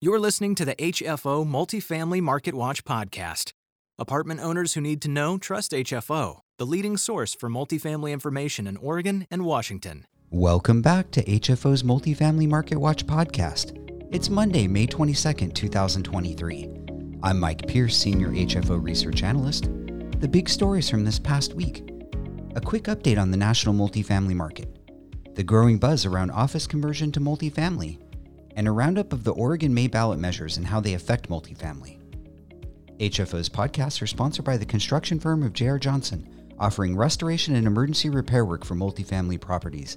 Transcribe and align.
You're 0.00 0.20
listening 0.20 0.54
to 0.54 0.64
the 0.64 0.76
HFO 0.76 1.44
Multifamily 1.44 2.20
Market 2.20 2.54
Watch 2.54 2.84
podcast. 2.84 3.50
Apartment 3.98 4.38
owners 4.38 4.74
who 4.74 4.80
need 4.80 5.02
to 5.02 5.08
know 5.08 5.38
trust 5.38 5.72
HFO, 5.72 6.38
the 6.56 6.64
leading 6.64 6.96
source 6.96 7.34
for 7.34 7.50
multifamily 7.50 8.12
information 8.12 8.68
in 8.68 8.76
Oregon 8.76 9.26
and 9.28 9.44
Washington. 9.44 10.06
Welcome 10.30 10.82
back 10.82 11.10
to 11.10 11.24
HFO's 11.24 11.82
Multifamily 11.82 12.48
Market 12.48 12.78
Watch 12.78 13.08
podcast. 13.08 13.72
It's 14.12 14.30
Monday, 14.30 14.68
May 14.68 14.86
22nd, 14.86 15.52
2023. 15.52 16.68
I'm 17.24 17.40
Mike 17.40 17.66
Pierce, 17.66 17.96
Senior 17.96 18.28
HFO 18.28 18.80
Research 18.80 19.24
Analyst. 19.24 19.64
The 20.20 20.28
big 20.30 20.48
stories 20.48 20.88
from 20.88 21.04
this 21.04 21.18
past 21.18 21.54
week. 21.54 21.90
A 22.54 22.60
quick 22.60 22.84
update 22.84 23.20
on 23.20 23.32
the 23.32 23.36
national 23.36 23.74
multifamily 23.74 24.34
market. 24.34 24.78
The 25.34 25.42
growing 25.42 25.78
buzz 25.78 26.06
around 26.06 26.30
office 26.30 26.68
conversion 26.68 27.10
to 27.10 27.20
multifamily 27.20 27.98
and 28.58 28.66
a 28.66 28.72
roundup 28.72 29.12
of 29.12 29.22
the 29.22 29.30
Oregon 29.34 29.72
May 29.72 29.86
ballot 29.86 30.18
measures 30.18 30.56
and 30.56 30.66
how 30.66 30.80
they 30.80 30.94
affect 30.94 31.28
multifamily. 31.28 32.00
HFO's 32.98 33.48
podcasts 33.48 34.02
are 34.02 34.06
sponsored 34.08 34.44
by 34.44 34.56
the 34.56 34.66
construction 34.66 35.20
firm 35.20 35.44
of 35.44 35.52
J.R. 35.52 35.78
Johnson, 35.78 36.28
offering 36.58 36.96
restoration 36.96 37.54
and 37.54 37.68
emergency 37.68 38.10
repair 38.10 38.44
work 38.44 38.64
for 38.64 38.74
multifamily 38.74 39.40
properties. 39.40 39.96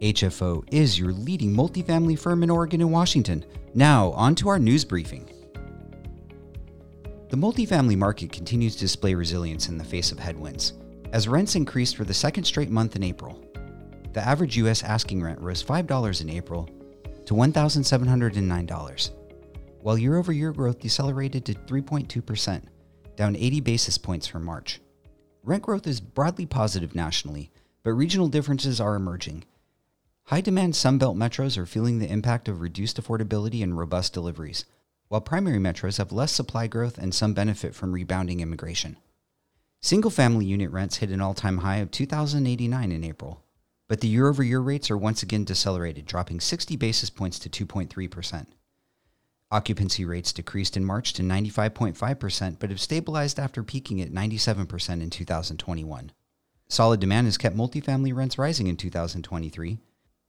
HFO 0.00 0.64
is 0.72 0.98
your 0.98 1.12
leading 1.12 1.54
multifamily 1.54 2.18
firm 2.18 2.42
in 2.42 2.48
Oregon 2.48 2.80
and 2.80 2.90
Washington. 2.90 3.44
Now, 3.74 4.12
on 4.12 4.34
to 4.36 4.48
our 4.48 4.58
news 4.58 4.82
briefing. 4.82 5.28
The 7.28 7.36
multifamily 7.36 7.98
market 7.98 8.32
continues 8.32 8.76
to 8.76 8.80
display 8.80 9.14
resilience 9.14 9.68
in 9.68 9.76
the 9.76 9.84
face 9.84 10.10
of 10.10 10.18
headwinds, 10.18 10.72
as 11.12 11.28
rents 11.28 11.54
increased 11.54 11.96
for 11.96 12.04
the 12.04 12.14
second 12.14 12.44
straight 12.44 12.70
month 12.70 12.96
in 12.96 13.02
April. 13.02 13.44
The 14.14 14.26
average 14.26 14.56
U.S. 14.56 14.82
asking 14.82 15.22
rent 15.22 15.38
rose 15.38 15.62
$5 15.62 16.22
in 16.22 16.30
April 16.30 16.66
to 17.30 17.36
$1,709, 17.36 19.10
while 19.82 19.96
year 19.96 20.16
over 20.16 20.32
year 20.32 20.50
growth 20.50 20.80
decelerated 20.80 21.44
to 21.44 21.54
3.2%, 21.54 22.62
down 23.14 23.36
80 23.36 23.60
basis 23.60 23.96
points 23.96 24.26
from 24.26 24.44
March. 24.44 24.80
Rent 25.44 25.62
growth 25.62 25.86
is 25.86 26.00
broadly 26.00 26.44
positive 26.44 26.96
nationally, 26.96 27.52
but 27.84 27.92
regional 27.92 28.26
differences 28.26 28.80
are 28.80 28.96
emerging. 28.96 29.44
High 30.24 30.40
demand 30.40 30.74
Sunbelt 30.74 31.16
metros 31.16 31.56
are 31.56 31.66
feeling 31.66 32.00
the 32.00 32.10
impact 32.10 32.48
of 32.48 32.60
reduced 32.60 33.00
affordability 33.00 33.62
and 33.62 33.78
robust 33.78 34.12
deliveries, 34.12 34.64
while 35.06 35.20
primary 35.20 35.58
metros 35.58 35.98
have 35.98 36.10
less 36.10 36.32
supply 36.32 36.66
growth 36.66 36.98
and 36.98 37.14
some 37.14 37.32
benefit 37.32 37.76
from 37.76 37.92
rebounding 37.92 38.40
immigration. 38.40 38.96
Single 39.80 40.10
family 40.10 40.46
unit 40.46 40.72
rents 40.72 40.96
hit 40.96 41.10
an 41.10 41.20
all 41.20 41.34
time 41.34 41.58
high 41.58 41.76
of 41.76 41.92
2,089 41.92 42.90
in 42.90 43.04
April, 43.04 43.44
but 43.90 44.00
the 44.00 44.06
year 44.06 44.28
over 44.28 44.44
year 44.44 44.60
rates 44.60 44.88
are 44.88 44.96
once 44.96 45.20
again 45.20 45.42
decelerated, 45.42 46.06
dropping 46.06 46.38
60 46.38 46.76
basis 46.76 47.10
points 47.10 47.40
to 47.40 47.50
2.3%. 47.66 48.46
Occupancy 49.50 50.04
rates 50.04 50.32
decreased 50.32 50.76
in 50.76 50.84
March 50.84 51.12
to 51.12 51.24
95.5%, 51.24 52.60
but 52.60 52.70
have 52.70 52.80
stabilized 52.80 53.40
after 53.40 53.64
peaking 53.64 54.00
at 54.00 54.12
97% 54.12 55.02
in 55.02 55.10
2021. 55.10 56.12
Solid 56.68 57.00
demand 57.00 57.26
has 57.26 57.36
kept 57.36 57.56
multifamily 57.56 58.14
rents 58.14 58.38
rising 58.38 58.68
in 58.68 58.76
2023, 58.76 59.80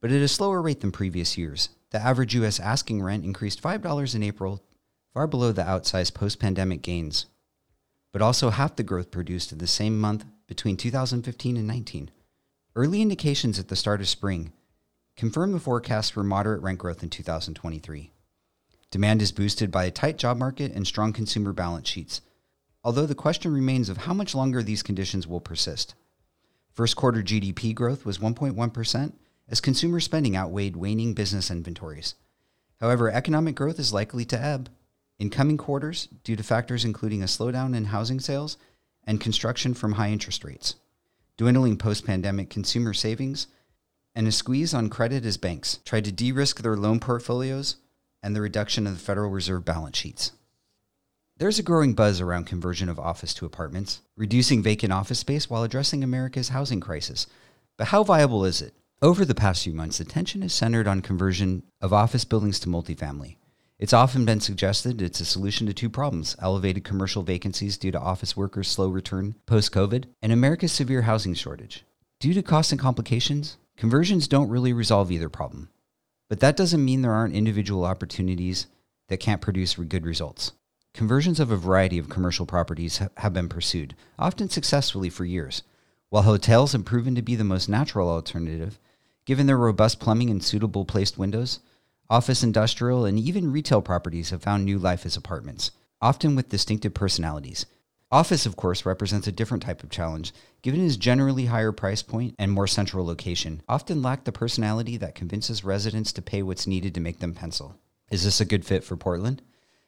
but 0.00 0.10
at 0.10 0.20
a 0.20 0.26
slower 0.26 0.60
rate 0.60 0.80
than 0.80 0.90
previous 0.90 1.38
years. 1.38 1.68
The 1.90 2.00
average 2.00 2.34
U.S. 2.34 2.58
asking 2.58 3.04
rent 3.04 3.24
increased 3.24 3.62
$5 3.62 4.14
in 4.16 4.24
April, 4.24 4.64
far 5.12 5.28
below 5.28 5.52
the 5.52 5.62
outsized 5.62 6.14
post 6.14 6.40
pandemic 6.40 6.82
gains, 6.82 7.26
but 8.10 8.20
also 8.20 8.50
half 8.50 8.74
the 8.74 8.82
growth 8.82 9.12
produced 9.12 9.52
in 9.52 9.58
the 9.58 9.68
same 9.68 10.00
month 10.00 10.24
between 10.48 10.76
2015 10.76 11.56
and 11.56 11.68
19. 11.68 12.10
Early 12.76 13.00
indications 13.00 13.60
at 13.60 13.68
the 13.68 13.76
start 13.76 14.00
of 14.00 14.08
spring 14.08 14.52
confirm 15.16 15.52
the 15.52 15.60
forecast 15.60 16.12
for 16.12 16.24
moderate 16.24 16.60
rent 16.60 16.80
growth 16.80 17.04
in 17.04 17.08
2023. 17.08 18.10
Demand 18.90 19.22
is 19.22 19.30
boosted 19.30 19.70
by 19.70 19.84
a 19.84 19.92
tight 19.92 20.18
job 20.18 20.38
market 20.38 20.72
and 20.72 20.84
strong 20.84 21.12
consumer 21.12 21.52
balance 21.52 21.88
sheets, 21.88 22.20
although 22.82 23.06
the 23.06 23.14
question 23.14 23.54
remains 23.54 23.88
of 23.88 23.98
how 23.98 24.12
much 24.12 24.34
longer 24.34 24.60
these 24.60 24.82
conditions 24.82 25.24
will 25.24 25.40
persist. 25.40 25.94
First 26.72 26.96
quarter 26.96 27.22
GDP 27.22 27.76
growth 27.76 28.04
was 28.04 28.18
1.1% 28.18 29.12
as 29.48 29.60
consumer 29.60 30.00
spending 30.00 30.34
outweighed 30.34 30.74
waning 30.74 31.14
business 31.14 31.52
inventories. 31.52 32.16
However, 32.80 33.08
economic 33.08 33.54
growth 33.54 33.78
is 33.78 33.92
likely 33.92 34.24
to 34.24 34.44
ebb 34.44 34.68
in 35.20 35.30
coming 35.30 35.58
quarters 35.58 36.08
due 36.24 36.34
to 36.34 36.42
factors 36.42 36.84
including 36.84 37.22
a 37.22 37.26
slowdown 37.26 37.76
in 37.76 37.84
housing 37.84 38.18
sales 38.18 38.56
and 39.04 39.20
construction 39.20 39.74
from 39.74 39.92
high 39.92 40.10
interest 40.10 40.42
rates 40.42 40.74
dwindling 41.36 41.76
post 41.76 42.06
pandemic 42.06 42.50
consumer 42.50 42.92
savings, 42.92 43.46
and 44.14 44.28
a 44.28 44.32
squeeze 44.32 44.72
on 44.72 44.88
credit 44.88 45.24
as 45.24 45.36
banks 45.36 45.78
tried 45.84 46.04
to 46.04 46.12
de 46.12 46.30
risk 46.32 46.62
their 46.62 46.76
loan 46.76 47.00
portfolios 47.00 47.76
and 48.22 48.34
the 48.34 48.40
reduction 48.40 48.86
of 48.86 48.94
the 48.94 49.00
Federal 49.00 49.30
Reserve 49.30 49.64
balance 49.64 49.98
sheets. 49.98 50.32
There's 51.36 51.58
a 51.58 51.64
growing 51.64 51.94
buzz 51.94 52.20
around 52.20 52.46
conversion 52.46 52.88
of 52.88 53.00
office 53.00 53.34
to 53.34 53.46
apartments, 53.46 54.00
reducing 54.16 54.62
vacant 54.62 54.92
office 54.92 55.18
space 55.18 55.50
while 55.50 55.64
addressing 55.64 56.04
America's 56.04 56.50
housing 56.50 56.78
crisis. 56.78 57.26
But 57.76 57.88
how 57.88 58.04
viable 58.04 58.44
is 58.44 58.62
it? 58.62 58.72
Over 59.02 59.24
the 59.24 59.34
past 59.34 59.64
few 59.64 59.74
months, 59.74 59.98
attention 59.98 60.44
is 60.44 60.54
centered 60.54 60.86
on 60.86 61.02
conversion 61.02 61.64
of 61.80 61.92
office 61.92 62.24
buildings 62.24 62.60
to 62.60 62.68
multifamily. 62.68 63.36
It's 63.76 63.92
often 63.92 64.24
been 64.24 64.38
suggested 64.38 65.02
it's 65.02 65.20
a 65.20 65.24
solution 65.24 65.66
to 65.66 65.74
two 65.74 65.90
problems 65.90 66.36
elevated 66.40 66.84
commercial 66.84 67.24
vacancies 67.24 67.76
due 67.76 67.90
to 67.90 68.00
office 68.00 68.36
workers' 68.36 68.68
slow 68.68 68.88
return 68.88 69.34
post 69.46 69.72
COVID, 69.72 70.04
and 70.22 70.30
America's 70.30 70.70
severe 70.70 71.02
housing 71.02 71.34
shortage. 71.34 71.84
Due 72.20 72.34
to 72.34 72.42
costs 72.42 72.70
and 72.70 72.80
complications, 72.80 73.56
conversions 73.76 74.28
don't 74.28 74.48
really 74.48 74.72
resolve 74.72 75.10
either 75.10 75.28
problem. 75.28 75.70
But 76.28 76.38
that 76.38 76.56
doesn't 76.56 76.84
mean 76.84 77.02
there 77.02 77.12
aren't 77.12 77.34
individual 77.34 77.84
opportunities 77.84 78.68
that 79.08 79.18
can't 79.18 79.40
produce 79.40 79.74
good 79.74 80.06
results. 80.06 80.52
Conversions 80.94 81.40
of 81.40 81.50
a 81.50 81.56
variety 81.56 81.98
of 81.98 82.08
commercial 82.08 82.46
properties 82.46 83.02
have 83.16 83.34
been 83.34 83.48
pursued, 83.48 83.96
often 84.16 84.48
successfully 84.48 85.10
for 85.10 85.24
years. 85.24 85.64
While 86.10 86.22
hotels 86.22 86.72
have 86.72 86.84
proven 86.84 87.16
to 87.16 87.22
be 87.22 87.34
the 87.34 87.42
most 87.42 87.68
natural 87.68 88.08
alternative, 88.08 88.78
given 89.24 89.48
their 89.48 89.58
robust 89.58 89.98
plumbing 89.98 90.30
and 90.30 90.44
suitable 90.44 90.84
placed 90.84 91.18
windows, 91.18 91.58
Office, 92.10 92.42
industrial, 92.42 93.06
and 93.06 93.18
even 93.18 93.50
retail 93.50 93.80
properties 93.80 94.30
have 94.30 94.42
found 94.42 94.64
new 94.64 94.78
life 94.78 95.06
as 95.06 95.16
apartments, 95.16 95.70
often 96.02 96.36
with 96.36 96.50
distinctive 96.50 96.92
personalities. 96.92 97.64
Office, 98.12 98.44
of 98.44 98.56
course, 98.56 98.84
represents 98.84 99.26
a 99.26 99.32
different 99.32 99.62
type 99.62 99.82
of 99.82 99.90
challenge, 99.90 100.32
given 100.60 100.84
its 100.84 100.96
generally 100.96 101.46
higher 101.46 101.72
price 101.72 102.02
point 102.02 102.34
and 102.38 102.52
more 102.52 102.66
central 102.66 103.06
location, 103.06 103.62
often 103.68 104.02
lack 104.02 104.24
the 104.24 104.32
personality 104.32 104.98
that 104.98 105.14
convinces 105.14 105.64
residents 105.64 106.12
to 106.12 106.22
pay 106.22 106.42
what's 106.42 106.66
needed 106.66 106.94
to 106.94 107.00
make 107.00 107.20
them 107.20 107.34
pencil. 107.34 107.74
Is 108.10 108.22
this 108.22 108.40
a 108.40 108.44
good 108.44 108.66
fit 108.66 108.84
for 108.84 108.96
Portland? 108.96 109.42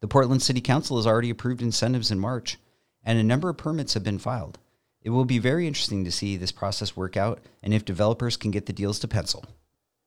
The 0.00 0.08
Portland 0.08 0.42
City 0.42 0.62
Council 0.62 0.96
has 0.96 1.06
already 1.06 1.28
approved 1.28 1.60
incentives 1.60 2.10
in 2.10 2.18
March, 2.18 2.56
and 3.04 3.18
a 3.18 3.22
number 3.22 3.50
of 3.50 3.58
permits 3.58 3.94
have 3.94 4.02
been 4.02 4.18
filed. 4.18 4.58
It 5.02 5.10
will 5.10 5.26
be 5.26 5.38
very 5.38 5.66
interesting 5.66 6.04
to 6.04 6.10
see 6.10 6.36
this 6.36 6.52
process 6.52 6.96
work 6.96 7.16
out 7.16 7.40
and 7.62 7.74
if 7.74 7.84
developers 7.84 8.36
can 8.36 8.50
get 8.50 8.66
the 8.66 8.72
deals 8.72 8.98
to 9.00 9.08
pencil. 9.08 9.44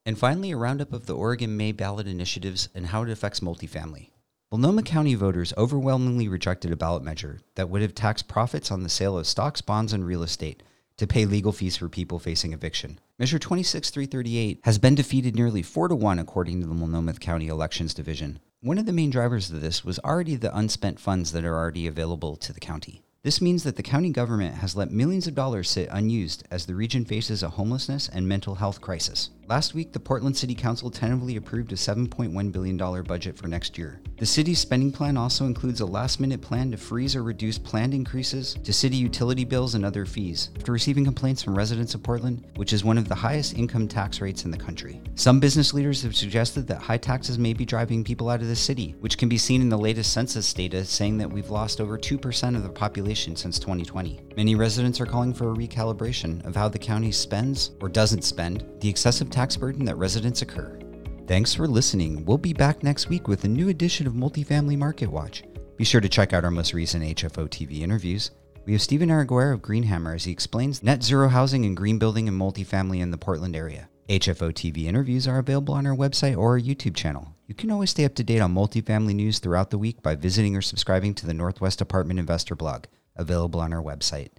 And 0.05 0.17
finally, 0.17 0.51
a 0.51 0.57
roundup 0.57 0.93
of 0.93 1.05
the 1.05 1.15
Oregon 1.15 1.55
May 1.55 1.71
ballot 1.71 2.07
initiatives 2.07 2.69
and 2.73 2.87
how 2.87 3.03
it 3.03 3.09
affects 3.09 3.39
multifamily. 3.39 4.09
Multnomah 4.51 4.83
County 4.83 5.13
voters 5.15 5.53
overwhelmingly 5.57 6.27
rejected 6.27 6.71
a 6.71 6.75
ballot 6.75 7.03
measure 7.03 7.39
that 7.55 7.69
would 7.69 7.81
have 7.81 7.93
taxed 7.93 8.27
profits 8.27 8.71
on 8.71 8.83
the 8.83 8.89
sale 8.89 9.17
of 9.17 9.27
stocks, 9.27 9.61
bonds, 9.61 9.93
and 9.93 10.05
real 10.05 10.23
estate 10.23 10.63
to 10.97 11.07
pay 11.07 11.25
legal 11.25 11.51
fees 11.51 11.77
for 11.77 11.87
people 11.87 12.19
facing 12.19 12.51
eviction. 12.51 12.99
Measure 13.17 13.39
26338 13.39 14.59
has 14.63 14.77
been 14.77 14.95
defeated 14.95 15.35
nearly 15.35 15.61
4 15.61 15.87
to 15.87 15.95
1 15.95 16.19
according 16.19 16.61
to 16.61 16.67
the 16.67 16.73
Multnomah 16.73 17.13
County 17.13 17.47
Elections 17.47 17.93
Division. 17.93 18.39
One 18.59 18.77
of 18.77 18.85
the 18.85 18.93
main 18.93 19.09
drivers 19.09 19.49
of 19.49 19.61
this 19.61 19.85
was 19.85 19.99
already 19.99 20.35
the 20.35 20.55
unspent 20.55 20.99
funds 20.99 21.31
that 21.31 21.45
are 21.45 21.55
already 21.55 21.87
available 21.87 22.35
to 22.37 22.51
the 22.51 22.59
county. 22.59 23.03
This 23.23 23.39
means 23.39 23.63
that 23.63 23.75
the 23.75 23.83
county 23.83 24.09
government 24.09 24.55
has 24.55 24.75
let 24.75 24.89
millions 24.89 25.27
of 25.27 25.35
dollars 25.35 25.69
sit 25.69 25.87
unused 25.91 26.43
as 26.49 26.65
the 26.65 26.73
region 26.73 27.05
faces 27.05 27.43
a 27.43 27.49
homelessness 27.49 28.09
and 28.09 28.27
mental 28.27 28.55
health 28.55 28.81
crisis. 28.81 29.29
Last 29.51 29.73
week, 29.73 29.91
the 29.91 29.99
Portland 29.99 30.37
City 30.37 30.55
Council 30.55 30.89
tentatively 30.89 31.35
approved 31.35 31.73
a 31.73 31.75
$7.1 31.75 32.51
billion 32.53 32.77
budget 33.03 33.35
for 33.35 33.49
next 33.49 33.77
year. 33.77 33.99
The 34.15 34.25
city's 34.25 34.59
spending 34.59 34.93
plan 34.93 35.17
also 35.17 35.45
includes 35.45 35.81
a 35.81 35.85
last 35.85 36.21
minute 36.21 36.41
plan 36.41 36.71
to 36.71 36.77
freeze 36.77 37.17
or 37.17 37.23
reduce 37.23 37.57
planned 37.57 37.93
increases 37.93 38.53
to 38.63 38.71
city 38.71 38.95
utility 38.95 39.43
bills 39.43 39.75
and 39.75 39.83
other 39.83 40.05
fees, 40.05 40.51
after 40.55 40.71
receiving 40.71 41.03
complaints 41.03 41.43
from 41.43 41.57
residents 41.57 41.93
of 41.95 42.01
Portland, 42.01 42.47
which 42.55 42.71
is 42.71 42.85
one 42.85 42.97
of 42.97 43.09
the 43.09 43.15
highest 43.15 43.57
income 43.57 43.89
tax 43.89 44.21
rates 44.21 44.45
in 44.45 44.51
the 44.51 44.57
country. 44.57 45.01
Some 45.15 45.41
business 45.41 45.73
leaders 45.73 46.01
have 46.03 46.15
suggested 46.15 46.65
that 46.67 46.81
high 46.81 46.97
taxes 46.97 47.37
may 47.37 47.51
be 47.51 47.65
driving 47.65 48.05
people 48.05 48.29
out 48.29 48.41
of 48.41 48.47
the 48.47 48.55
city, 48.55 48.95
which 49.01 49.17
can 49.17 49.27
be 49.27 49.37
seen 49.37 49.59
in 49.59 49.67
the 49.67 49.77
latest 49.77 50.13
census 50.13 50.53
data 50.53 50.85
saying 50.85 51.17
that 51.17 51.29
we've 51.29 51.49
lost 51.49 51.81
over 51.81 51.97
2% 51.97 52.55
of 52.55 52.63
the 52.63 52.69
population 52.69 53.35
since 53.35 53.59
2020. 53.59 54.21
Many 54.37 54.55
residents 54.55 55.01
are 55.01 55.05
calling 55.05 55.33
for 55.33 55.51
a 55.51 55.55
recalibration 55.55 56.45
of 56.45 56.55
how 56.55 56.69
the 56.69 56.79
county 56.79 57.11
spends 57.11 57.71
or 57.81 57.89
doesn't 57.89 58.23
spend 58.23 58.63
the 58.79 58.87
excessive 58.87 59.29
tax 59.29 59.40
tax 59.41 59.57
burden 59.57 59.85
that 59.85 59.97
residents 59.97 60.43
occur. 60.43 60.77
Thanks 61.25 61.51
for 61.51 61.67
listening. 61.67 62.23
We'll 62.25 62.37
be 62.37 62.53
back 62.53 62.83
next 62.83 63.09
week 63.09 63.27
with 63.27 63.43
a 63.43 63.47
new 63.47 63.69
edition 63.69 64.05
of 64.05 64.13
Multifamily 64.13 64.77
Market 64.77 65.07
Watch. 65.07 65.43
Be 65.77 65.83
sure 65.83 65.99
to 65.99 66.07
check 66.07 66.31
out 66.31 66.45
our 66.45 66.51
most 66.51 66.75
recent 66.75 67.03
HFO 67.03 67.49
TV 67.49 67.79
interviews. 67.79 68.29
We 68.67 68.73
have 68.73 68.83
Stephen 68.83 69.09
Araguera 69.09 69.55
of 69.55 69.63
Greenhammer 69.63 70.13
as 70.13 70.25
he 70.25 70.31
explains 70.31 70.83
net 70.83 71.01
zero 71.01 71.27
housing 71.27 71.65
and 71.65 71.75
green 71.75 71.97
building 71.97 72.27
and 72.27 72.39
multifamily 72.39 72.99
in 72.99 73.09
the 73.09 73.17
Portland 73.17 73.55
area. 73.55 73.89
HFO 74.09 74.53
TV 74.53 74.83
interviews 74.83 75.27
are 75.27 75.39
available 75.39 75.73
on 75.73 75.87
our 75.87 75.95
website 75.95 76.37
or 76.37 76.51
our 76.51 76.59
YouTube 76.59 76.95
channel. 76.95 77.33
You 77.47 77.55
can 77.55 77.71
always 77.71 77.89
stay 77.89 78.05
up 78.05 78.13
to 78.15 78.23
date 78.23 78.41
on 78.41 78.53
multifamily 78.53 79.15
news 79.15 79.39
throughout 79.39 79.71
the 79.71 79.79
week 79.79 80.03
by 80.03 80.13
visiting 80.13 80.55
or 80.55 80.61
subscribing 80.61 81.15
to 81.15 81.25
the 81.25 81.33
Northwest 81.33 81.81
Apartment 81.81 82.19
Investor 82.19 82.55
blog, 82.55 82.85
available 83.15 83.59
on 83.59 83.73
our 83.73 83.81
website. 83.81 84.29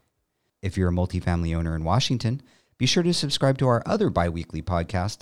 If 0.62 0.76
you're 0.76 0.90
a 0.90 0.92
multifamily 0.92 1.56
owner 1.56 1.74
in 1.74 1.82
Washington, 1.82 2.40
be 2.82 2.86
sure 2.86 3.04
to 3.04 3.14
subscribe 3.14 3.58
to 3.58 3.68
our 3.68 3.80
other 3.86 4.10
bi 4.10 4.28
weekly 4.28 4.60
podcast, 4.60 5.18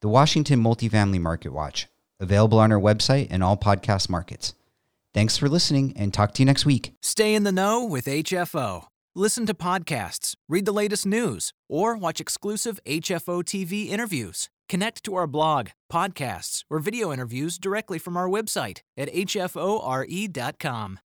the 0.00 0.08
Washington 0.08 0.62
Multifamily 0.62 1.20
Market 1.20 1.52
Watch, 1.52 1.86
available 2.18 2.58
on 2.58 2.72
our 2.72 2.80
website 2.80 3.26
and 3.28 3.44
all 3.44 3.58
podcast 3.58 4.08
markets. 4.08 4.54
Thanks 5.12 5.36
for 5.36 5.46
listening 5.46 5.92
and 5.96 6.14
talk 6.14 6.32
to 6.32 6.40
you 6.40 6.46
next 6.46 6.64
week. 6.64 6.94
Stay 7.02 7.34
in 7.34 7.44
the 7.44 7.52
know 7.52 7.84
with 7.84 8.06
HFO. 8.06 8.86
Listen 9.14 9.44
to 9.44 9.52
podcasts, 9.52 10.34
read 10.48 10.64
the 10.64 10.72
latest 10.72 11.04
news, 11.04 11.52
or 11.68 11.94
watch 11.94 12.22
exclusive 12.22 12.80
HFO 12.86 13.44
TV 13.44 13.88
interviews. 13.88 14.48
Connect 14.70 15.04
to 15.04 15.14
our 15.14 15.26
blog, 15.26 15.68
podcasts, 15.92 16.64
or 16.70 16.78
video 16.78 17.12
interviews 17.12 17.58
directly 17.58 17.98
from 17.98 18.16
our 18.16 18.30
website 18.30 18.78
at 18.96 19.12
hfore.com. 19.12 21.00